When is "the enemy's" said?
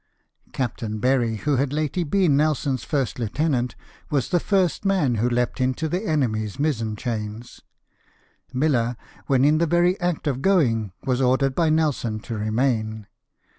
5.87-6.57